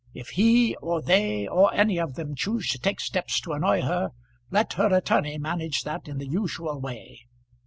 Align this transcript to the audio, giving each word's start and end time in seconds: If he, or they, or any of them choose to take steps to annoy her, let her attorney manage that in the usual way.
If 0.15 0.29
he, 0.29 0.75
or 0.77 0.99
they, 0.99 1.45
or 1.47 1.71
any 1.75 1.99
of 1.99 2.15
them 2.15 2.33
choose 2.33 2.69
to 2.71 2.79
take 2.79 2.99
steps 2.99 3.39
to 3.41 3.53
annoy 3.53 3.83
her, 3.83 4.09
let 4.49 4.73
her 4.73 4.91
attorney 4.91 5.37
manage 5.37 5.83
that 5.83 6.07
in 6.07 6.17
the 6.17 6.25
usual 6.27 6.79
way. 6.81 7.27